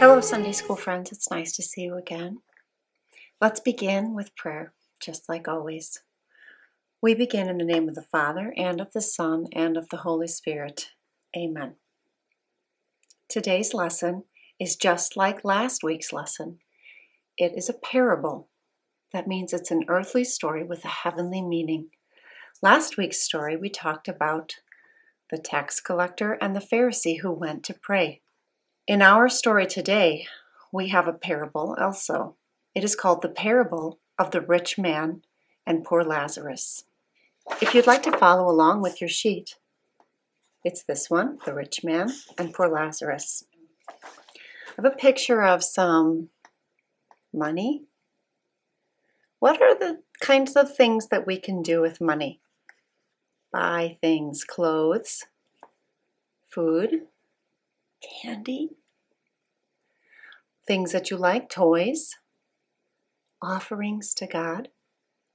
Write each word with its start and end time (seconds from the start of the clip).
Hello, 0.00 0.20
Sunday 0.20 0.52
School 0.52 0.76
friends. 0.76 1.12
It's 1.12 1.30
nice 1.30 1.52
to 1.52 1.62
see 1.62 1.82
you 1.82 1.94
again. 1.94 2.40
Let's 3.40 3.60
begin 3.60 4.14
with 4.14 4.34
prayer, 4.36 4.72
just 4.98 5.28
like 5.28 5.48
always. 5.48 6.00
We 7.00 7.14
begin 7.14 7.48
in 7.48 7.58
the 7.58 7.64
name 7.64 7.88
of 7.88 7.94
the 7.94 8.02
Father, 8.02 8.52
and 8.56 8.80
of 8.80 8.92
the 8.92 9.00
Son, 9.00 9.46
and 9.52 9.76
of 9.76 9.88
the 9.88 9.98
Holy 9.98 10.26
Spirit. 10.26 10.90
Amen. 11.36 11.76
Today's 13.28 13.72
lesson 13.72 14.24
is 14.58 14.76
just 14.76 15.16
like 15.16 15.44
last 15.44 15.82
week's 15.82 16.12
lesson. 16.12 16.58
It 17.40 17.54
is 17.56 17.70
a 17.70 17.72
parable. 17.72 18.50
That 19.14 19.26
means 19.26 19.54
it's 19.54 19.70
an 19.70 19.86
earthly 19.88 20.24
story 20.24 20.62
with 20.62 20.84
a 20.84 20.88
heavenly 20.88 21.40
meaning. 21.40 21.88
Last 22.60 22.98
week's 22.98 23.22
story, 23.22 23.56
we 23.56 23.70
talked 23.70 24.08
about 24.08 24.56
the 25.30 25.38
tax 25.38 25.80
collector 25.80 26.32
and 26.34 26.54
the 26.54 26.60
Pharisee 26.60 27.20
who 27.20 27.32
went 27.32 27.64
to 27.64 27.72
pray. 27.72 28.20
In 28.86 29.00
our 29.00 29.30
story 29.30 29.66
today, 29.66 30.26
we 30.70 30.88
have 30.88 31.08
a 31.08 31.14
parable 31.14 31.74
also. 31.80 32.36
It 32.74 32.84
is 32.84 32.94
called 32.94 33.22
the 33.22 33.30
parable 33.30 34.00
of 34.18 34.32
the 34.32 34.42
rich 34.42 34.76
man 34.76 35.22
and 35.66 35.82
poor 35.82 36.04
Lazarus. 36.04 36.84
If 37.62 37.74
you'd 37.74 37.86
like 37.86 38.02
to 38.02 38.18
follow 38.18 38.50
along 38.50 38.82
with 38.82 39.00
your 39.00 39.08
sheet, 39.08 39.56
it's 40.62 40.82
this 40.82 41.08
one, 41.08 41.38
the 41.46 41.54
rich 41.54 41.82
man 41.82 42.12
and 42.36 42.52
poor 42.52 42.68
Lazarus. 42.68 43.44
I 43.88 43.94
have 44.76 44.84
a 44.84 44.90
picture 44.90 45.42
of 45.42 45.64
some 45.64 46.28
money. 47.32 47.84
What 49.38 49.60
are 49.62 49.78
the 49.78 50.02
kinds 50.20 50.56
of 50.56 50.74
things 50.74 51.08
that 51.08 51.26
we 51.26 51.38
can 51.38 51.62
do 51.62 51.80
with 51.80 52.00
money? 52.00 52.40
Buy 53.52 53.98
things, 54.00 54.44
clothes, 54.44 55.24
food, 56.52 57.06
candy, 58.22 58.70
things 60.66 60.92
that 60.92 61.10
you 61.10 61.16
like, 61.16 61.48
toys, 61.48 62.10
offerings 63.42 64.14
to 64.14 64.26
God, 64.26 64.68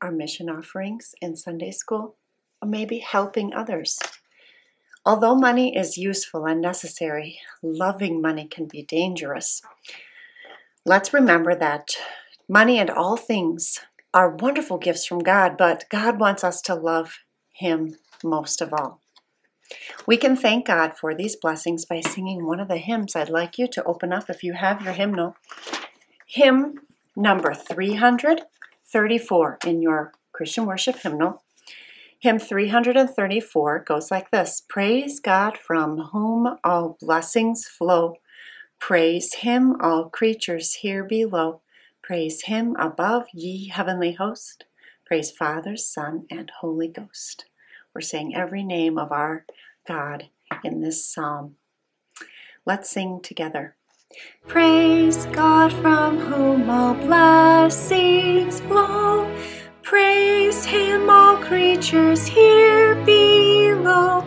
our 0.02 0.12
mission 0.12 0.50
offerings 0.50 1.16
in 1.22 1.36
Sunday 1.36 1.72
school, 1.72 2.16
or 2.62 2.70
maybe 2.70 3.00
helping 3.00 3.54
others. 3.54 4.00
Although 5.06 5.36
money 5.36 5.76
is 5.76 5.98
useful 5.98 6.46
and 6.46 6.62
necessary, 6.62 7.40
loving 7.62 8.22
money 8.22 8.48
can 8.48 8.66
be 8.66 8.84
dangerous. 8.84 9.62
Let's 10.88 11.14
remember 11.14 11.56
that 11.56 11.96
money 12.48 12.78
and 12.78 12.92
all 12.92 13.18
things 13.18 13.80
are 14.14 14.36
wonderful 14.36 14.78
gifts 14.78 15.04
from 15.04 15.18
God, 15.18 15.58
but 15.58 15.86
God 15.90 16.20
wants 16.20 16.44
us 16.44 16.62
to 16.62 16.76
love 16.76 17.22
Him 17.54 17.96
most 18.24 18.62
of 18.62 18.72
all. 18.72 19.02
We 20.06 20.18
can 20.18 20.36
thank 20.36 20.68
God 20.68 20.96
for 20.96 21.16
these 21.16 21.36
blessings 21.36 21.86
by 21.86 22.02
singing 22.02 22.46
one 22.46 22.60
of 22.60 22.68
the 22.68 22.78
hymns 22.78 23.16
I'd 23.16 23.30
like 23.30 23.58
you 23.58 23.68
to 23.70 23.84
open 23.84 24.14
up 24.14 24.30
if 24.30 24.44
you 24.44 24.54
have 24.54 24.84
your 24.84 24.94
hymnal. 24.94 25.36
Hymn 26.28 26.76
number 27.16 27.56
334 27.56 29.58
in 29.66 29.82
your 29.82 30.12
Christian 30.34 30.68
worship 30.68 30.98
hymnal. 30.98 31.42
Hymn 32.20 32.38
334 32.38 33.80
goes 33.80 34.12
like 34.12 34.30
this 34.30 34.62
Praise 34.70 35.20
God 35.20 35.58
from 35.58 36.10
whom 36.12 36.60
all 36.64 36.96
blessings 37.02 37.66
flow. 37.66 38.18
Praise 38.80 39.36
Him, 39.36 39.76
all 39.82 40.10
creatures 40.10 40.76
here 40.76 41.04
below. 41.04 41.62
Praise 42.04 42.44
Him 42.44 42.76
above, 42.78 43.26
ye 43.34 43.70
heavenly 43.70 44.14
host. 44.14 44.66
Praise 45.06 45.32
Father, 45.32 45.76
Son, 45.76 46.26
and 46.30 46.52
Holy 46.62 46.88
Ghost. 46.88 47.46
We're 47.94 48.02
saying 48.02 48.36
every 48.36 48.64
name 48.64 48.98
of 48.98 49.12
our 49.12 49.46
God 49.88 50.30
in 50.64 50.82
this 50.82 51.06
psalm. 51.06 51.56
Let's 52.66 52.90
sing 52.90 53.22
together. 53.24 53.76
Praise 54.48 55.26
God 55.28 55.74
from 55.74 56.20
whom 56.20 56.70
all 56.70 56.94
blessings 56.94 58.60
flow. 58.62 59.32
Praise 59.82 60.66
Him, 60.66 61.10
all 61.10 61.38
creatures 61.38 62.26
here 62.26 62.96
below. 63.06 64.24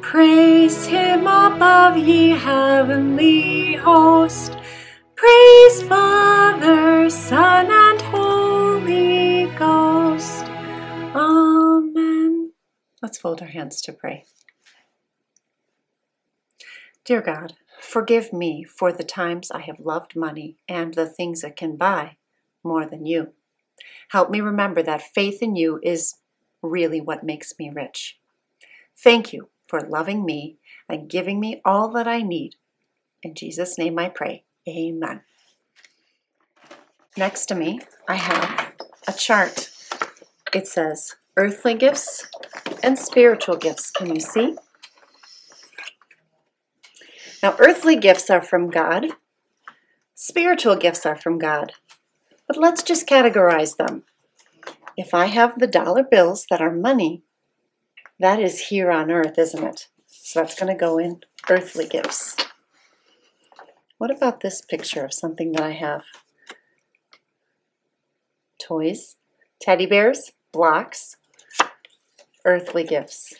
Praise 0.00 0.47
above, 1.58 1.96
ye 1.96 2.30
heavenly 2.30 3.74
host. 3.74 4.56
Praise 5.16 5.82
Father, 5.82 7.10
Son, 7.10 7.66
and 7.68 8.00
Holy 8.00 9.46
Ghost. 9.56 10.44
Amen. 11.16 12.52
Let's 13.02 13.18
fold 13.18 13.42
our 13.42 13.48
hands 13.48 13.80
to 13.82 13.92
pray. 13.92 14.24
Dear 17.04 17.22
God, 17.22 17.54
forgive 17.80 18.32
me 18.32 18.62
for 18.62 18.92
the 18.92 19.02
times 19.02 19.50
I 19.50 19.62
have 19.62 19.80
loved 19.80 20.14
money 20.14 20.58
and 20.68 20.94
the 20.94 21.08
things 21.08 21.42
it 21.42 21.56
can 21.56 21.74
buy 21.74 22.18
more 22.62 22.86
than 22.86 23.04
you. 23.04 23.32
Help 24.10 24.30
me 24.30 24.40
remember 24.40 24.80
that 24.84 25.02
faith 25.02 25.42
in 25.42 25.56
you 25.56 25.80
is 25.82 26.14
really 26.62 27.00
what 27.00 27.24
makes 27.24 27.52
me 27.58 27.68
rich. 27.68 28.16
Thank 28.96 29.32
you 29.32 29.48
for 29.68 29.80
loving 29.80 30.24
me 30.24 30.56
and 30.88 31.08
giving 31.08 31.38
me 31.38 31.60
all 31.64 31.90
that 31.92 32.08
I 32.08 32.22
need. 32.22 32.56
In 33.22 33.34
Jesus' 33.34 33.78
name 33.78 33.98
I 33.98 34.08
pray. 34.08 34.44
Amen. 34.68 35.20
Next 37.16 37.46
to 37.46 37.54
me, 37.54 37.80
I 38.08 38.14
have 38.14 38.72
a 39.06 39.12
chart. 39.12 39.70
It 40.54 40.66
says 40.66 41.16
earthly 41.36 41.74
gifts 41.74 42.26
and 42.82 42.98
spiritual 42.98 43.56
gifts. 43.56 43.90
Can 43.90 44.14
you 44.14 44.20
see? 44.20 44.56
Now, 47.42 47.56
earthly 47.58 47.96
gifts 47.96 48.30
are 48.30 48.42
from 48.42 48.70
God, 48.70 49.06
spiritual 50.14 50.76
gifts 50.76 51.06
are 51.06 51.16
from 51.16 51.38
God. 51.38 51.72
But 52.48 52.56
let's 52.56 52.82
just 52.82 53.06
categorize 53.06 53.76
them. 53.76 54.02
If 54.96 55.14
I 55.14 55.26
have 55.26 55.58
the 55.58 55.68
dollar 55.68 56.02
bills 56.02 56.46
that 56.50 56.60
are 56.60 56.72
money, 56.72 57.22
that 58.18 58.40
is 58.40 58.68
here 58.68 58.90
on 58.90 59.10
earth, 59.10 59.38
isn't 59.38 59.62
it? 59.62 59.88
So 60.06 60.40
that's 60.40 60.58
going 60.58 60.72
to 60.72 60.78
go 60.78 60.98
in 60.98 61.20
earthly 61.48 61.86
gifts. 61.86 62.36
What 63.98 64.10
about 64.10 64.40
this 64.40 64.60
picture 64.60 65.04
of 65.04 65.12
something 65.12 65.52
that 65.52 65.62
I 65.62 65.72
have? 65.72 66.04
Toys, 68.60 69.16
teddy 69.60 69.86
bears, 69.86 70.32
blocks, 70.52 71.16
earthly 72.44 72.84
gifts. 72.84 73.34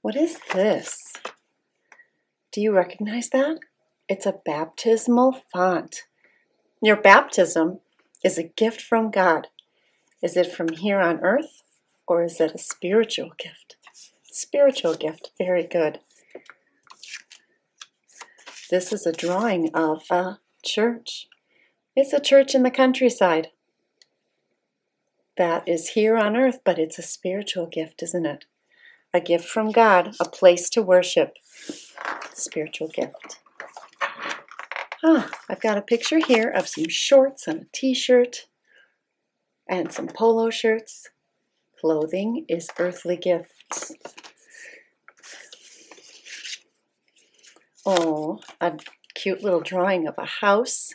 What 0.00 0.16
is 0.16 0.38
this? 0.52 0.98
Do 2.50 2.60
you 2.60 2.72
recognize 2.72 3.30
that? 3.30 3.58
It's 4.08 4.26
a 4.26 4.40
baptismal 4.44 5.42
font. 5.52 6.02
Your 6.82 6.96
baptism 6.96 7.80
is 8.24 8.36
a 8.36 8.42
gift 8.42 8.80
from 8.80 9.10
God. 9.10 9.48
Is 10.22 10.36
it 10.36 10.52
from 10.52 10.68
here 10.68 11.00
on 11.00 11.18
earth 11.20 11.64
or 12.06 12.22
is 12.22 12.40
it 12.40 12.54
a 12.54 12.58
spiritual 12.58 13.32
gift? 13.36 13.76
Spiritual 14.22 14.94
gift, 14.94 15.30
very 15.36 15.64
good. 15.64 15.98
This 18.70 18.92
is 18.92 19.04
a 19.04 19.12
drawing 19.12 19.74
of 19.74 20.04
a 20.10 20.38
church. 20.64 21.28
It's 21.96 22.12
a 22.12 22.20
church 22.20 22.54
in 22.54 22.62
the 22.62 22.70
countryside. 22.70 23.48
That 25.36 25.68
is 25.68 25.90
here 25.90 26.16
on 26.16 26.36
earth, 26.36 26.60
but 26.64 26.78
it's 26.78 26.98
a 26.98 27.02
spiritual 27.02 27.66
gift, 27.66 28.02
isn't 28.02 28.24
it? 28.24 28.44
A 29.12 29.20
gift 29.20 29.46
from 29.46 29.72
God, 29.72 30.14
a 30.20 30.28
place 30.28 30.70
to 30.70 30.82
worship. 30.82 31.36
Spiritual 32.32 32.88
gift. 32.88 33.40
Ah, 35.04 35.30
I've 35.50 35.60
got 35.60 35.76
a 35.76 35.82
picture 35.82 36.20
here 36.24 36.48
of 36.48 36.68
some 36.68 36.88
shorts 36.88 37.48
and 37.48 37.62
a 37.62 37.66
t-shirt 37.72 38.46
and 39.72 39.90
some 39.90 40.06
polo 40.06 40.50
shirts. 40.50 41.08
Clothing 41.80 42.44
is 42.46 42.68
earthly 42.78 43.16
gifts. 43.16 43.94
Oh, 47.86 48.40
a 48.60 48.74
cute 49.14 49.42
little 49.42 49.62
drawing 49.62 50.06
of 50.06 50.14
a 50.18 50.26
house 50.26 50.94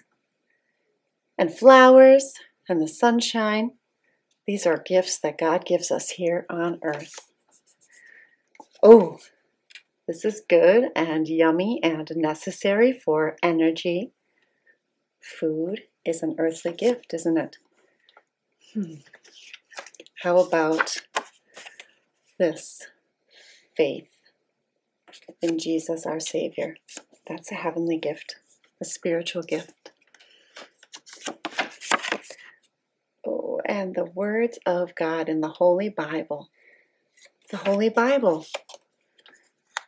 and 1.40 1.52
flowers 1.52 2.36
and 2.70 2.80
the 2.80 2.88
sunshine. 2.88 3.72
These 4.46 4.68
are 4.68 4.78
gifts 4.78 5.18
that 5.20 5.40
God 5.40 5.66
gives 5.66 5.90
us 5.90 6.12
here 6.12 6.46
on 6.48 6.80
earth. 6.84 7.32
Oh, 8.84 9.18
this 10.08 10.24
is 10.24 10.44
good 10.48 10.92
and 10.96 11.28
yummy 11.28 11.80
and 11.82 12.10
necessary 12.16 12.94
for 12.94 13.38
energy. 13.42 14.12
Food 15.20 15.82
is 16.06 16.22
an 16.22 16.36
earthly 16.38 16.74
gift, 16.74 17.16
isn't 17.16 17.40
it? 17.40 17.58
Hmm. 18.74 18.96
How 20.24 20.40
about 20.40 21.04
this 22.38 22.88
faith 23.78 24.10
in 25.42 25.58
Jesus 25.58 26.06
our 26.06 26.20
Savior? 26.20 26.76
That's 27.28 27.52
a 27.52 27.56
heavenly 27.56 27.98
gift, 27.98 28.36
a 28.82 28.86
spiritual 28.86 29.44
gift. 29.44 29.92
Oh, 33.26 33.62
and 33.66 33.96
the 33.96 34.06
words 34.06 34.60
of 34.66 34.96
God 34.96 35.30
in 35.30 35.40
the 35.40 35.48
Holy 35.48 35.90
Bible. 35.90 36.50
The 37.50 37.58
Holy 37.58 37.90
Bible, 37.90 38.48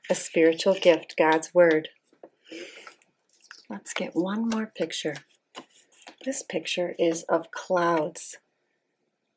a 0.10 0.16
spiritual 0.16 0.76
gift, 0.76 1.16
God's 1.18 1.54
Word. 1.54 1.90
Let's 3.70 3.94
get 3.94 4.16
one 4.16 4.48
more 4.48 4.68
picture. 4.68 5.16
This 6.24 6.44
picture 6.44 6.96
is 6.98 7.24
of 7.24 7.52
clouds 7.52 8.38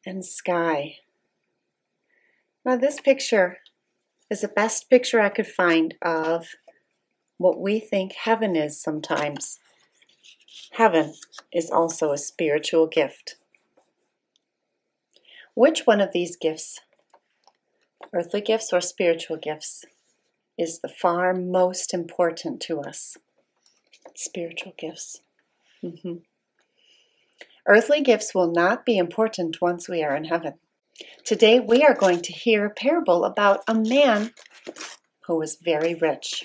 and 0.07 0.25
sky. 0.25 0.97
Now, 2.65 2.77
this 2.77 3.01
picture 3.01 3.59
is 4.31 4.41
the 4.41 4.49
best 4.49 4.89
picture 4.89 5.21
I 5.21 5.29
could 5.29 5.47
find 5.47 5.95
of 6.01 6.49
what 7.39 7.61
we 7.61 7.81
think 7.81 8.13
heaven 8.13 8.57
is 8.57 8.81
sometimes. 8.81 9.59
Heaven 10.73 11.15
is 11.53 11.71
also 11.71 12.13
a 12.13 12.19
spiritual 12.19 12.87
gift. 12.87 13.37
Which 15.55 15.87
one 15.87 16.01
of 16.01 16.13
these 16.13 16.37
gifts, 16.37 16.81
earthly 18.15 18.41
gifts 18.41 18.73
or 18.73 18.81
spiritual 18.81 19.37
gifts, 19.37 19.85
is 20.57 20.81
the 20.81 20.89
far 20.89 21.35
most 21.35 21.93
important 21.93 22.61
to 22.63 22.81
us? 22.81 23.17
Spiritual 24.15 24.75
gifts. 24.79 25.21
hmm 25.81 26.19
Earthly 27.67 28.01
gifts 28.01 28.35
will 28.35 28.51
not 28.51 28.85
be 28.85 28.99
important 28.99 29.61
once 29.61 29.89
we 29.89 30.03
are 30.03 30.17
in 30.17 30.25
heaven. 30.25 30.55
Today 31.25 31.61
we 31.61 31.83
are 31.85 31.95
going 31.95 32.21
to 32.23 32.33
hear 32.33 32.65
a 32.65 32.71
parable 32.71 33.25
about 33.25 33.63
a 33.69 33.75
man 33.75 34.33
who 35.27 35.37
was 35.37 35.57
very 35.57 35.95
rich. 35.95 36.43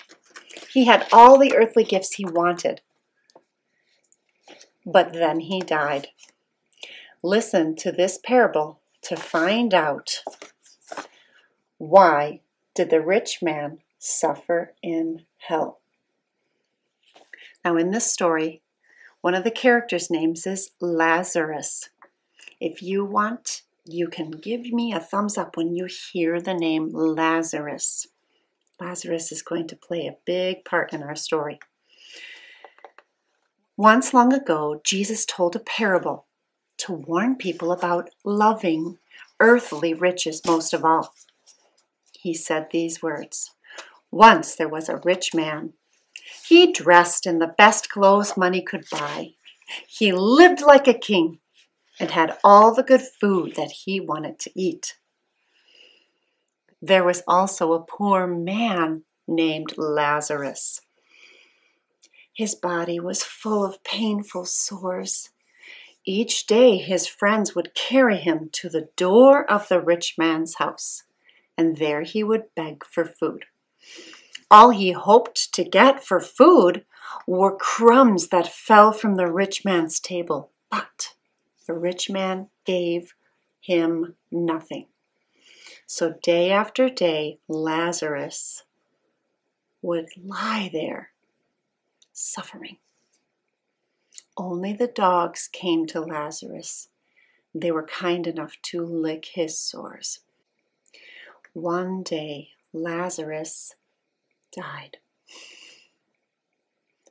He 0.72 0.86
had 0.86 1.08
all 1.12 1.40
the 1.40 1.56
earthly 1.56 1.84
gifts 1.84 2.14
he 2.14 2.26
wanted, 2.26 2.82
but 4.86 5.14
then 5.14 5.40
he 5.40 5.60
died. 5.60 6.10
Listen 7.24 7.76
to 7.78 7.92
this 7.92 8.20
parable 8.24 8.80
to 9.02 9.16
find 9.16 9.74
out 9.74 10.22
why 11.80 12.42
did 12.76 12.92
the 12.92 13.02
rich 13.02 13.40
man 13.42 13.80
suffer 13.98 14.74
in 14.84 15.26
hell. 15.38 15.80
Now 17.66 17.76
in 17.76 17.90
this 17.92 18.12
story, 18.12 18.62
one 19.28 19.36
of 19.36 19.44
the 19.44 19.52
characters' 19.52 20.10
names 20.10 20.48
is 20.48 20.72
Lazarus. 20.80 21.90
If 22.62 22.82
you 22.82 23.04
want, 23.04 23.64
you 23.84 24.08
can 24.08 24.32
give 24.32 24.72
me 24.72 24.94
a 24.94 25.02
thumbs 25.02 25.38
up 25.38 25.58
when 25.58 25.76
you 25.76 25.86
hear 26.14 26.40
the 26.40 26.54
name 26.54 26.92
Lazarus. 26.94 28.08
Lazarus 28.80 29.34
is 29.34 29.42
going 29.42 29.68
to 29.68 29.76
play 29.76 30.08
a 30.08 30.16
big 30.26 30.64
part 30.64 30.94
in 30.94 31.04
our 31.04 31.14
story. 31.18 31.60
Once 33.76 34.14
long 34.14 34.32
ago, 34.32 34.80
Jesus 34.86 35.26
told 35.26 35.58
a 35.58 35.60
parable 35.60 36.26
to 36.78 36.94
warn 36.94 37.36
people 37.36 37.74
about 37.74 38.10
loving 38.24 38.98
earthly 39.42 39.94
riches 39.94 40.42
most 40.46 40.74
of 40.74 40.86
all. 40.86 41.14
He 42.14 42.34
said 42.34 42.70
these 42.72 43.04
words 43.04 43.52
Once 44.10 44.56
there 44.56 44.70
was 44.70 44.88
a 44.88 45.02
rich 45.04 45.34
man 45.34 45.74
he 46.48 46.72
dressed 46.72 47.26
in 47.26 47.40
the 47.40 47.54
best 47.58 47.90
clothes 47.90 48.38
money 48.38 48.62
could 48.62 48.86
buy. 48.90 49.32
He 49.88 50.14
lived 50.14 50.62
like 50.62 50.88
a 50.88 50.94
king 50.94 51.40
and 52.00 52.12
had 52.12 52.38
all 52.44 52.74
the 52.74 52.84
good 52.84 53.02
food 53.02 53.56
that 53.56 53.72
he 53.72 54.00
wanted 54.00 54.40
to 54.40 54.52
eat. 54.56 54.98
There 56.82 57.04
was 57.04 57.24
also 57.28 57.74
a 57.74 57.84
poor 57.84 58.28
man 58.28 59.04
named 59.28 59.78
Lazarus. 59.78 60.82
His 62.34 62.56
body 62.56 63.00
was 63.00 63.24
full 63.24 63.66
of 63.66 63.84
painful 63.84 64.46
sores. 64.46 65.32
Each 66.06 66.46
day 66.46 66.78
his 66.78 67.08
friends 67.08 67.56
would 67.56 67.74
carry 67.74 68.18
him 68.18 68.50
to 68.54 68.70
the 68.70 68.90
door 68.96 69.44
of 69.52 69.68
the 69.68 69.82
rich 69.82 70.16
man's 70.18 70.56
house, 70.56 71.04
and 71.58 71.78
there 71.78 72.04
he 72.04 72.24
would 72.24 72.56
beg 72.56 72.86
for 72.86 73.04
food. 73.04 73.46
All 74.50 74.70
he 74.70 74.92
hoped 74.92 75.54
to 75.54 75.64
get 75.64 76.04
for 76.04 76.20
food 76.22 76.86
were 77.26 77.56
crumbs 77.56 78.30
that 78.30 78.52
fell 78.52 78.92
from 78.92 79.16
the 79.16 79.32
rich 79.32 79.66
man's 79.66 80.00
table. 80.00 80.52
But 80.72 81.16
the 81.68 81.74
rich 81.74 82.10
man 82.10 82.48
gave 82.66 83.14
him 83.60 84.16
nothing. 84.32 84.88
So 85.86 86.16
day 86.24 86.52
after 86.52 86.90
day, 86.90 87.40
Lazarus 87.48 88.64
would 89.82 90.10
lie 90.18 90.70
there, 90.72 91.12
suffering. 92.14 92.78
Only 94.38 94.74
the 94.74 94.88
dogs 94.88 95.50
came 95.52 95.86
to 95.88 96.00
Lazarus. 96.00 96.90
They 97.54 97.72
were 97.72 97.86
kind 97.86 98.28
enough 98.28 98.56
to 98.64 98.86
lick 98.86 99.26
his 99.34 99.60
sores. 99.60 100.20
One 101.54 102.04
day, 102.04 102.50
Lazarus 102.72 103.76
died. 104.58 104.98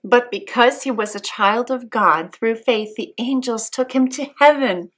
But 0.04 0.30
because 0.30 0.82
he 0.82 0.90
was 0.90 1.14
a 1.14 1.20
child 1.20 1.70
of 1.70 1.90
God 1.90 2.32
through 2.32 2.56
faith, 2.56 2.94
the 2.96 3.14
angels 3.18 3.70
took 3.70 3.92
him 3.92 4.08
to 4.10 4.30
heaven. 4.38 4.90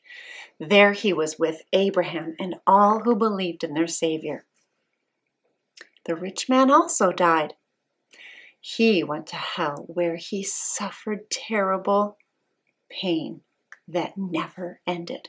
There 0.58 0.92
he 0.92 1.12
was 1.12 1.38
with 1.38 1.62
Abraham 1.72 2.34
and 2.38 2.56
all 2.66 3.00
who 3.00 3.14
believed 3.14 3.62
in 3.62 3.74
their 3.74 3.86
Savior. 3.86 4.44
The 6.04 6.16
rich 6.16 6.48
man 6.48 6.70
also 6.70 7.12
died. 7.12 7.54
He 8.60 9.04
went 9.04 9.28
to 9.28 9.36
hell 9.36 9.84
where 9.88 10.16
he 10.16 10.42
suffered 10.42 11.30
terrible 11.30 12.18
pain 12.90 13.42
that 13.86 14.18
never 14.18 14.80
ended. 14.86 15.28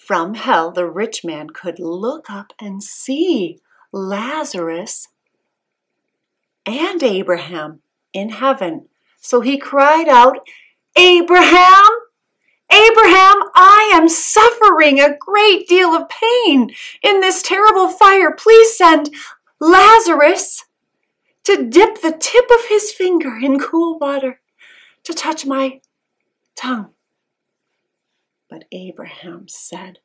From 0.00 0.34
hell, 0.34 0.70
the 0.70 0.88
rich 0.88 1.24
man 1.24 1.50
could 1.50 1.78
look 1.78 2.30
up 2.30 2.52
and 2.60 2.82
see 2.82 3.58
Lazarus 3.92 5.08
and 6.68 7.02
Abraham 7.02 7.80
in 8.12 8.30
heaven. 8.30 8.88
So 9.20 9.40
he 9.40 9.58
cried 9.58 10.08
out, 10.08 10.46
Abraham, 10.96 11.88
Abraham, 12.70 13.36
I 13.54 13.90
am 13.94 14.08
suffering 14.08 15.00
a 15.00 15.16
great 15.16 15.66
deal 15.68 15.90
of 15.90 16.08
pain 16.08 16.70
in 17.02 17.20
this 17.20 17.42
terrible 17.42 17.88
fire. 17.88 18.32
Please 18.32 18.76
send 18.76 19.10
Lazarus 19.60 20.64
to 21.44 21.68
dip 21.68 22.02
the 22.02 22.12
tip 22.12 22.44
of 22.50 22.68
his 22.68 22.92
finger 22.92 23.36
in 23.42 23.58
cool 23.58 23.98
water 23.98 24.40
to 25.04 25.14
touch 25.14 25.46
my 25.46 25.80
tongue. 26.54 26.90
But 28.50 28.64
Abraham 28.72 29.46
said, 29.48 30.00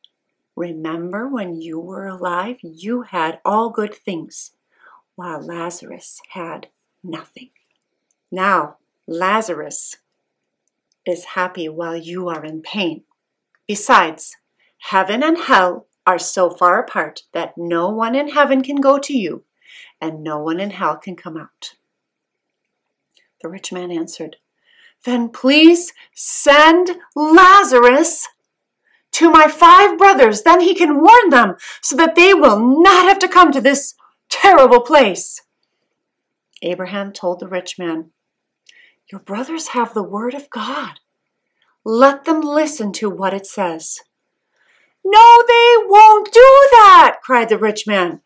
Remember 0.56 1.28
when 1.28 1.60
you 1.60 1.80
were 1.80 2.08
alive, 2.08 2.58
you 2.62 3.02
had 3.02 3.40
all 3.44 3.70
good 3.72 3.94
things 3.94 4.52
while 5.16 5.42
Lazarus 5.42 6.22
had 6.30 6.68
nothing. 7.04 7.50
Now, 8.32 8.78
Lazarus 9.08 9.98
is 11.06 11.26
happy 11.36 11.68
while 11.68 11.96
you 11.96 12.30
are 12.30 12.44
in 12.44 12.62
pain. 12.62 13.04
Besides, 13.68 14.36
heaven 14.90 15.24
and 15.24 15.38
hell 15.38 15.88
are 16.06 16.20
so 16.20 16.50
far 16.50 16.80
apart 16.80 17.24
that 17.34 17.54
no 17.58 17.90
one 17.90 18.16
in 18.16 18.30
heaven 18.30 18.62
can 18.62 18.78
go 18.78 18.98
to 19.00 19.18
you, 19.18 19.44
and 20.02 20.24
no 20.24 20.40
one 20.40 20.60
in 20.60 20.72
hell 20.72 20.98
can 20.98 21.16
come 21.16 21.38
out. 21.38 21.76
The 23.42 23.50
rich 23.50 23.72
man 23.72 23.92
answered, 23.92 24.38
Then 25.06 25.30
please 25.30 25.94
send 26.14 26.98
Lazarus 27.16 28.28
to 29.14 29.30
my 29.30 29.48
five 29.48 29.98
brothers, 29.98 30.42
then 30.42 30.62
he 30.62 30.74
can 30.74 31.00
warn 31.00 31.30
them 31.30 31.56
so 31.82 31.96
that 31.96 32.16
they 32.16 32.34
will 32.34 32.60
not 32.82 33.04
have 33.04 33.20
to 33.20 33.28
come 33.28 33.52
to 33.52 33.62
this 33.62 33.94
terrible 34.34 34.82
place. 34.82 35.42
Abraham 36.64 37.12
told 37.14 37.40
the 37.40 37.48
rich 37.48 37.78
man, 37.78 38.12
Your 39.12 39.22
brothers 39.22 39.70
have 39.70 39.94
the 39.94 40.04
word 40.04 40.34
of 40.34 40.50
God. 40.50 41.00
Let 41.86 42.26
them 42.26 42.42
listen 42.42 42.92
to 42.94 43.10
what 43.10 43.34
it 43.34 43.46
says. 43.46 44.00
No, 45.06 45.44
they 45.48 45.76
won't 45.86 46.34
do 46.34 46.68
that, 46.72 47.18
cried 47.22 47.50
the 47.50 47.58
rich 47.58 47.86
man. 47.86 48.22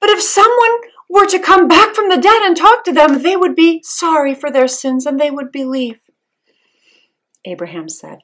But 0.00 0.10
if 0.10 0.22
someone 0.22 0.78
were 1.08 1.26
to 1.26 1.38
come 1.38 1.66
back 1.66 1.94
from 1.94 2.08
the 2.08 2.18
dead 2.18 2.42
and 2.42 2.56
talk 2.56 2.84
to 2.84 2.92
them, 2.92 3.22
they 3.22 3.36
would 3.36 3.56
be 3.56 3.80
sorry 3.82 4.34
for 4.34 4.50
their 4.50 4.68
sins 4.68 5.06
and 5.06 5.18
they 5.18 5.30
would 5.30 5.50
believe. 5.50 5.98
Abraham 7.44 7.88
said, 7.88 8.18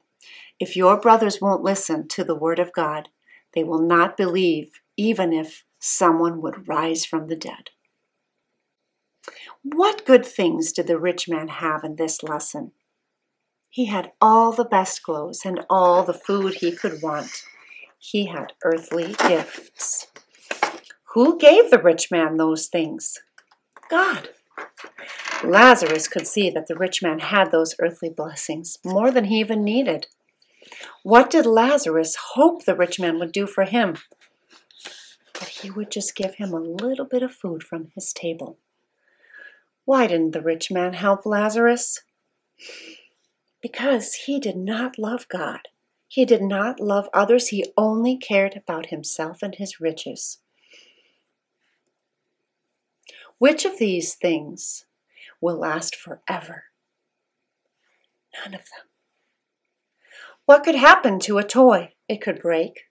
If 0.60 0.76
your 0.76 1.00
brothers 1.00 1.40
won't 1.40 1.64
listen 1.64 2.06
to 2.08 2.22
the 2.22 2.36
word 2.36 2.58
of 2.58 2.72
God, 2.72 3.08
they 3.54 3.64
will 3.64 3.82
not 3.82 4.16
believe, 4.16 4.80
even 4.96 5.32
if 5.32 5.64
someone 5.84 6.40
would 6.40 6.66
rise 6.66 7.04
from 7.04 7.28
the 7.28 7.36
dead. 7.36 7.70
What 9.62 10.06
good 10.06 10.24
things 10.24 10.72
did 10.72 10.86
the 10.86 10.98
rich 10.98 11.28
man 11.28 11.48
have 11.48 11.84
in 11.84 11.96
this 11.96 12.22
lesson? 12.22 12.72
He 13.68 13.86
had 13.86 14.12
all 14.20 14.52
the 14.52 14.64
best 14.64 15.02
clothes 15.02 15.42
and 15.44 15.64
all 15.68 16.02
the 16.02 16.14
food 16.14 16.54
he 16.54 16.72
could 16.72 17.02
want. 17.02 17.42
He 17.98 18.26
had 18.26 18.52
earthly 18.62 19.14
gifts. 19.26 20.06
Who 21.14 21.38
gave 21.38 21.70
the 21.70 21.82
rich 21.82 22.10
man 22.10 22.36
those 22.36 22.66
things? 22.66 23.18
God. 23.90 24.30
Lazarus 25.42 26.08
could 26.08 26.26
see 26.26 26.50
that 26.50 26.66
the 26.66 26.76
rich 26.76 27.02
man 27.02 27.18
had 27.18 27.50
those 27.50 27.74
earthly 27.78 28.08
blessings, 28.08 28.78
more 28.84 29.10
than 29.10 29.24
he 29.24 29.40
even 29.40 29.64
needed. 29.64 30.06
What 31.02 31.30
did 31.30 31.46
Lazarus 31.46 32.16
hope 32.34 32.64
the 32.64 32.74
rich 32.74 32.98
man 32.98 33.18
would 33.18 33.32
do 33.32 33.46
for 33.46 33.64
him? 33.64 33.96
That 35.44 35.60
he 35.60 35.70
would 35.70 35.90
just 35.90 36.16
give 36.16 36.36
him 36.36 36.54
a 36.54 36.58
little 36.58 37.04
bit 37.04 37.22
of 37.22 37.34
food 37.34 37.62
from 37.62 37.90
his 37.94 38.14
table. 38.14 38.56
Why 39.84 40.06
didn't 40.06 40.30
the 40.30 40.40
rich 40.40 40.70
man 40.70 40.94
help 40.94 41.26
Lazarus? 41.26 42.00
Because 43.60 44.14
he 44.14 44.40
did 44.40 44.56
not 44.56 44.98
love 44.98 45.28
God. 45.28 45.68
He 46.08 46.24
did 46.24 46.40
not 46.40 46.80
love 46.80 47.10
others. 47.12 47.48
He 47.48 47.66
only 47.76 48.16
cared 48.16 48.56
about 48.56 48.86
himself 48.86 49.42
and 49.42 49.54
his 49.54 49.78
riches. 49.82 50.38
Which 53.36 53.66
of 53.66 53.78
these 53.78 54.14
things 54.14 54.86
will 55.42 55.58
last 55.58 55.94
forever? 55.94 56.64
None 58.34 58.54
of 58.54 58.60
them. 58.60 58.88
What 60.46 60.64
could 60.64 60.76
happen 60.76 61.18
to 61.20 61.36
a 61.36 61.44
toy? 61.44 61.92
It 62.08 62.22
could 62.22 62.40
break. 62.40 62.84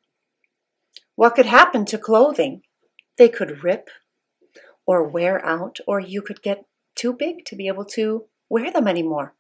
What 1.16 1.36
could 1.36 1.46
happen 1.46 1.86
to 1.86 1.98
clothing? 1.98 2.64
They 3.18 3.30
could 3.30 3.64
rip 3.64 3.90
or 4.86 5.08
wear 5.08 5.44
out, 5.46 5.80
or 5.88 6.00
you 6.00 6.22
could 6.22 6.42
get 6.42 6.66
too 6.96 7.14
big 7.14 7.46
to 7.46 7.56
be 7.56 7.68
able 7.68 7.86
to 7.86 8.26
wear 8.50 8.72
them 8.72 8.88
anymore. 8.88 9.34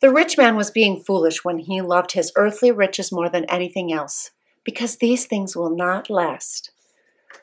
The 0.00 0.12
rich 0.12 0.36
man 0.36 0.56
was 0.56 0.70
being 0.70 1.00
foolish 1.00 1.44
when 1.44 1.58
he 1.58 1.80
loved 1.80 2.12
his 2.12 2.32
earthly 2.36 2.70
riches 2.70 3.12
more 3.12 3.28
than 3.28 3.44
anything 3.44 3.92
else, 3.92 4.32
because 4.64 4.96
these 4.96 5.26
things 5.26 5.54
will 5.54 5.74
not 5.74 6.10
last. 6.10 6.70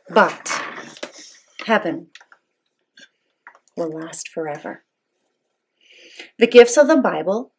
But 0.09 0.61
heaven 1.65 2.07
will 3.77 3.89
last 3.89 4.27
forever. 4.27 4.83
The 6.37 6.47
gifts 6.47 6.77
of 6.77 6.87
the 6.87 6.97
Bible, 6.97 7.53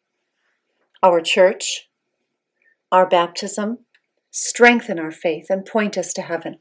our 1.01 1.21
church, 1.21 1.89
our 2.91 3.07
baptism, 3.07 3.82
strengthen 4.33 4.97
our 4.97 5.11
faith 5.11 5.45
and 5.49 5.63
point 5.63 5.95
us 5.95 6.11
to 6.11 6.23
heaven. 6.23 6.57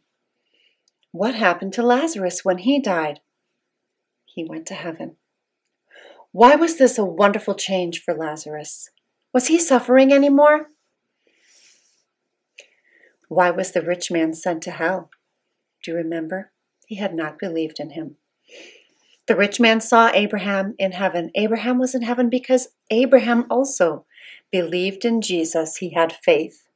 What 1.10 1.34
happened 1.34 1.72
to 1.74 1.82
Lazarus 1.82 2.44
when 2.44 2.58
he 2.58 2.78
died? 2.78 3.20
He 4.26 4.44
went 4.44 4.66
to 4.66 4.74
heaven. 4.74 5.16
Why 6.32 6.54
was 6.54 6.76
this 6.76 6.98
a 6.98 7.04
wonderful 7.04 7.54
change 7.54 8.02
for 8.02 8.14
Lazarus? 8.14 8.90
Was 9.32 9.46
he 9.46 9.58
suffering 9.58 10.12
anymore? 10.12 10.68
Why 13.28 13.50
was 13.50 13.72
the 13.72 13.82
rich 13.82 14.10
man 14.10 14.34
sent 14.34 14.62
to 14.64 14.70
hell? 14.70 15.10
Do 15.82 15.92
you 15.92 15.96
remember? 15.96 16.52
He 16.86 16.96
had 16.96 17.14
not 17.14 17.38
believed 17.38 17.80
in 17.80 17.90
him. 17.90 18.16
The 19.26 19.36
rich 19.36 19.58
man 19.58 19.80
saw 19.80 20.10
Abraham 20.12 20.74
in 20.78 20.92
heaven. 20.92 21.30
Abraham 21.34 21.78
was 21.78 21.94
in 21.94 22.02
heaven 22.02 22.28
because 22.28 22.68
Abraham 22.90 23.46
also 23.48 24.04
believed 24.50 25.06
in 25.06 25.22
Jesus. 25.22 25.78
He 25.78 25.94
had 25.94 26.12
faith 26.12 26.68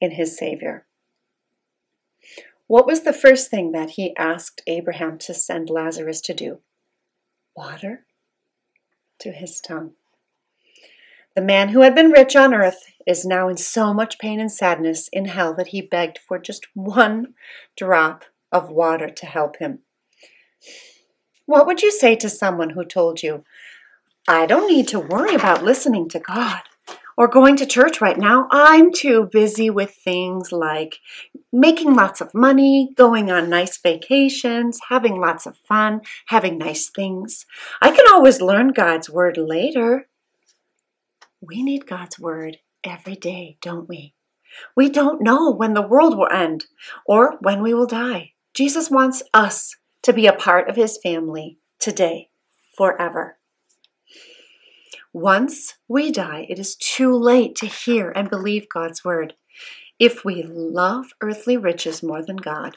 in 0.00 0.12
his 0.12 0.36
Savior. 0.36 0.86
What 2.66 2.86
was 2.86 3.00
the 3.00 3.12
first 3.12 3.50
thing 3.50 3.72
that 3.72 3.90
he 3.90 4.16
asked 4.16 4.62
Abraham 4.66 5.18
to 5.18 5.34
send 5.34 5.70
Lazarus 5.70 6.20
to 6.22 6.34
do? 6.34 6.60
Water 7.56 8.04
to 9.20 9.32
his 9.32 9.60
tongue. 9.60 9.92
The 11.34 11.42
man 11.42 11.70
who 11.70 11.80
had 11.80 11.94
been 11.94 12.10
rich 12.10 12.36
on 12.36 12.52
earth 12.52 12.92
is 13.06 13.24
now 13.24 13.48
in 13.48 13.56
so 13.56 13.94
much 13.94 14.18
pain 14.18 14.38
and 14.38 14.52
sadness 14.52 15.08
in 15.12 15.26
hell 15.26 15.54
that 15.54 15.68
he 15.68 15.80
begged 15.80 16.18
for 16.18 16.38
just 16.38 16.66
one 16.74 17.34
drop 17.76 18.24
of 18.52 18.70
water 18.70 19.08
to 19.08 19.26
help 19.26 19.58
him. 19.58 19.80
What 21.46 21.66
would 21.66 21.80
you 21.80 21.90
say 21.90 22.16
to 22.16 22.28
someone 22.28 22.70
who 22.70 22.84
told 22.84 23.22
you, 23.22 23.44
I 24.26 24.44
don't 24.44 24.70
need 24.70 24.88
to 24.88 25.00
worry 25.00 25.34
about 25.34 25.64
listening 25.64 26.08
to 26.10 26.20
God 26.20 26.62
or 27.18 27.26
going 27.26 27.56
to 27.56 27.66
church 27.66 28.00
right 28.00 28.16
now? 28.16 28.46
I'm 28.52 28.92
too 28.92 29.28
busy 29.32 29.68
with 29.68 29.90
things 29.90 30.52
like 30.52 31.00
making 31.52 31.94
lots 31.94 32.20
of 32.20 32.32
money, 32.32 32.90
going 32.96 33.28
on 33.28 33.50
nice 33.50 33.76
vacations, 33.76 34.78
having 34.88 35.20
lots 35.20 35.44
of 35.44 35.56
fun, 35.56 36.02
having 36.28 36.56
nice 36.56 36.88
things. 36.88 37.44
I 37.82 37.90
can 37.90 38.06
always 38.08 38.40
learn 38.40 38.68
God's 38.68 39.10
Word 39.10 39.36
later. 39.36 40.08
We 41.40 41.64
need 41.64 41.88
God's 41.88 42.20
Word 42.20 42.58
every 42.84 43.16
day, 43.16 43.58
don't 43.60 43.88
we? 43.88 44.14
We 44.76 44.88
don't 44.88 45.20
know 45.20 45.50
when 45.50 45.74
the 45.74 45.86
world 45.86 46.16
will 46.16 46.30
end 46.30 46.66
or 47.04 47.36
when 47.40 47.62
we 47.62 47.74
will 47.74 47.86
die. 47.86 48.34
Jesus 48.54 48.90
wants 48.90 49.24
us 49.34 49.74
to 50.04 50.12
be 50.12 50.28
a 50.28 50.32
part 50.32 50.70
of 50.70 50.76
his 50.76 50.98
family 51.02 51.58
today, 51.80 52.30
forever. 52.76 53.37
Once 55.12 55.74
we 55.88 56.12
die, 56.12 56.46
it 56.48 56.58
is 56.58 56.76
too 56.76 57.14
late 57.14 57.56
to 57.56 57.66
hear 57.66 58.10
and 58.10 58.30
believe 58.30 58.68
God's 58.68 59.04
word. 59.04 59.34
If 59.98 60.24
we 60.24 60.42
love 60.42 61.12
earthly 61.20 61.56
riches 61.56 62.02
more 62.02 62.22
than 62.22 62.36
God 62.36 62.76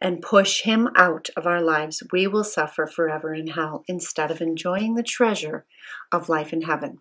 and 0.00 0.20
push 0.20 0.62
Him 0.62 0.88
out 0.96 1.30
of 1.36 1.46
our 1.46 1.62
lives, 1.62 2.02
we 2.12 2.26
will 2.26 2.44
suffer 2.44 2.86
forever 2.86 3.32
in 3.32 3.48
hell 3.48 3.84
instead 3.86 4.30
of 4.30 4.40
enjoying 4.40 4.94
the 4.94 5.02
treasure 5.02 5.64
of 6.12 6.28
life 6.28 6.52
in 6.52 6.62
heaven. 6.62 6.98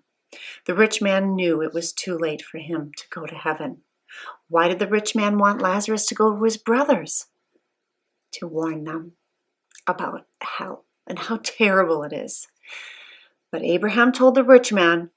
The 0.65 0.75
rich 0.75 1.01
man 1.01 1.36
knew 1.36 1.62
it 1.62 1.74
was 1.74 1.91
too 1.91 2.18
late 2.18 2.41
for 2.41 2.58
him 2.58 2.91
to 2.96 3.03
go 3.10 3.25
to 3.25 3.36
heaven. 3.36 3.82
Why 4.48 4.68
did 4.68 4.80
the 4.80 4.88
rich 4.88 5.15
man 5.15 5.38
want 5.38 5.62
Lazarus 5.62 6.06
to 6.08 6.15
go 6.15 6.36
to 6.36 6.44
his 6.44 6.58
brothers? 6.58 7.25
To 8.34 8.48
warn 8.48 8.84
them 8.84 9.13
about 9.88 10.27
hell 10.41 10.86
and 11.08 11.20
how 11.20 11.39
terrible 11.44 12.03
it 12.03 12.13
is. 12.13 12.48
But 13.51 13.63
Abraham 13.63 14.12
told 14.12 14.36
the 14.36 14.43
rich 14.43 14.72
man, 14.72 15.10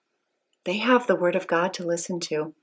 they 0.65 0.79
have 0.79 1.07
the 1.07 1.17
word 1.17 1.37
of 1.37 1.47
God 1.47 1.73
to 1.75 1.87
listen 1.87 2.19
to. 2.21 2.55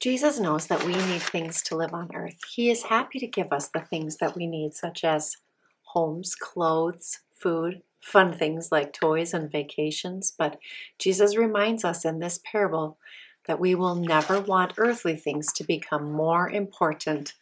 Jesus 0.00 0.40
knows 0.40 0.66
that 0.66 0.84
we 0.84 0.94
need 0.94 1.22
things 1.22 1.62
to 1.62 1.76
live 1.76 1.94
on 1.94 2.10
earth. 2.12 2.38
He 2.52 2.70
is 2.70 2.84
happy 2.84 3.20
to 3.20 3.26
give 3.26 3.52
us 3.52 3.68
the 3.68 3.80
things 3.80 4.16
that 4.16 4.34
we 4.34 4.46
need, 4.46 4.74
such 4.74 5.04
as 5.04 5.36
homes, 5.82 6.34
clothes, 6.34 7.20
food, 7.36 7.82
fun 8.00 8.32
things 8.32 8.72
like 8.72 8.92
toys 8.92 9.32
and 9.32 9.50
vacations. 9.50 10.32
But 10.36 10.58
Jesus 10.98 11.36
reminds 11.36 11.84
us 11.84 12.04
in 12.04 12.18
this 12.18 12.40
parable 12.44 12.98
that 13.46 13.60
we 13.60 13.74
will 13.74 13.94
never 13.94 14.40
want 14.40 14.74
earthly 14.76 15.14
things 15.14 15.52
to 15.52 15.64
become 15.64 16.10
more 16.10 16.50
important 16.50 17.34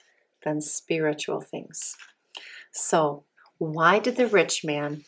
than 0.44 0.60
spiritual 0.60 1.40
things. 1.40 1.96
So, 2.72 3.24
why 3.58 3.98
did 3.98 4.16
the 4.16 4.26
rich 4.26 4.64
man 4.64 5.04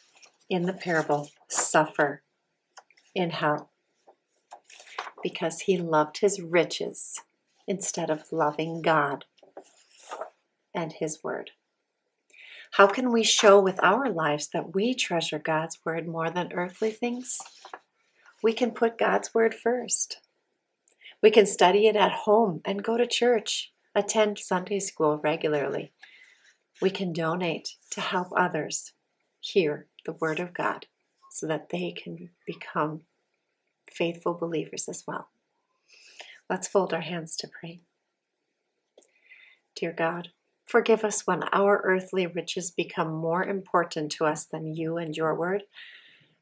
in 0.53 0.65
the 0.65 0.73
parable 0.75 1.31
suffer 1.49 2.23
in 3.15 3.31
hell? 3.31 3.71
Because 5.23 5.61
he 5.61 5.79
loved 5.79 6.19
his 6.19 6.43
riches 6.43 7.19
instead 7.67 8.11
of 8.11 8.31
loving 8.31 8.83
God 8.83 9.25
and 10.75 10.93
his 10.93 11.25
word. 11.25 11.53
How 12.73 12.87
can 12.87 13.11
we 13.11 13.23
show 13.23 13.59
with 13.59 13.83
our 13.83 14.11
lives 14.11 14.49
that 14.53 14.75
we 14.75 14.95
treasure 14.95 15.39
God's 15.39 15.79
word 15.87 16.07
more 16.07 16.31
than 16.31 16.53
earthly 16.53 16.91
things? 16.91 17.39
We 18.43 18.53
can 18.53 18.73
put 18.73 18.99
God's 18.99 19.33
word 19.33 19.55
first. 19.55 20.21
We 21.23 21.31
can 21.31 21.47
study 21.47 21.87
it 21.87 21.97
at 21.97 22.13
home 22.13 22.61
and 22.67 22.85
go 22.85 22.99
to 22.99 23.07
church, 23.07 23.73
attend 23.95 24.39
Sunday 24.39 24.81
school 24.81 25.19
regularly. 25.23 25.93
We 26.83 26.91
can 26.91 27.15
donate 27.15 27.77
to 27.93 28.03
help 28.03 28.29
others 28.37 28.93
hear 29.41 29.87
the 30.05 30.17
Word 30.21 30.41
of 30.41 30.55
God 30.55 30.87
so 31.31 31.47
that 31.47 31.71
they 31.71 31.93
can 31.93 32.31
become 32.47 33.03
faithful 33.91 34.35
believers 34.35 34.89
as 34.89 35.05
well. 35.07 35.29
Let's 36.49 36.69
fold 36.69 36.93
our 36.93 37.01
hands 37.01 37.37
to 37.37 37.49
pray. 37.49 37.81
Dear 39.75 39.93
God, 39.93 40.29
forgive 40.67 41.05
us 41.05 41.27
when 41.27 41.43
our 41.53 41.81
earthly 41.85 42.27
riches 42.27 42.71
become 42.71 43.13
more 43.13 43.45
important 43.45 44.13
to 44.13 44.27
us 44.27 44.45
than 44.45 44.75
you 44.75 44.99
and 44.99 45.17
your 45.17 45.35
word. 45.35 45.65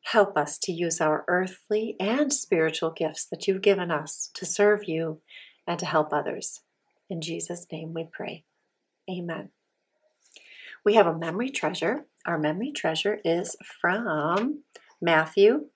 Help 0.03 0.37
us 0.37 0.59
to 0.59 0.73
use 0.73 1.01
our 1.01 1.25
earthly 1.29 1.95
and 2.01 2.33
spiritual 2.33 2.91
gifts 2.91 3.27
that 3.27 3.47
you've 3.47 3.63
given 3.63 3.91
us 3.91 4.31
to 4.35 4.45
serve 4.47 4.89
you 4.89 5.21
and 5.67 5.79
to 5.79 5.87
help 5.87 6.13
others. 6.13 6.61
In 7.09 7.21
Jesus' 7.21 7.67
name 7.71 7.93
we 7.95 8.09
pray. 8.11 8.45
Amen. 9.09 9.51
We 10.85 10.95
have 10.95 11.07
a 11.07 11.17
memory 11.17 11.51
treasure. 11.51 12.07
Our 12.27 12.39
memory 12.39 12.73
treasure 12.73 13.21
is 13.25 13.57
from 13.81 14.63
Matthew 15.01 15.67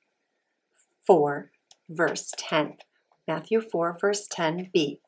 4, 1.07 1.51
verse 1.89 2.33
10. 2.37 2.79
Matthew 3.27 3.61
4, 3.61 3.99
verse 4.01 4.29
10b. 4.29 5.01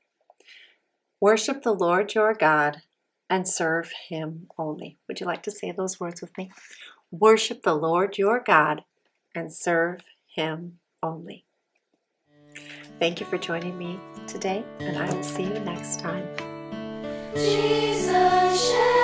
Worship 1.21 1.63
the 1.63 1.73
Lord 1.73 2.15
your 2.15 2.35
God 2.35 2.83
and 3.29 3.49
serve 3.49 3.93
him 4.09 4.49
only. 4.59 4.99
Would 5.09 5.21
you 5.21 5.27
like 5.27 5.43
to 5.45 5.51
say 5.51 5.73
those 5.73 5.99
words 5.99 6.21
with 6.21 6.37
me? 6.37 6.51
Worship 7.11 7.63
the 7.63 7.75
Lord 7.75 8.19
your 8.19 8.43
God 8.45 8.85
and 9.35 9.53
serve 9.53 10.01
him 10.35 10.79
only. 11.03 11.45
Thank 12.99 13.21
you 13.21 13.27
for 13.27 13.39
joining 13.39 13.77
me 13.77 13.99
today, 14.27 14.65
and 14.81 14.97
I 14.97 15.13
will 15.13 15.23
see 15.23 15.43
you 15.43 15.61
next 15.61 16.01
time. 16.01 16.27
Jesus. 17.35 18.96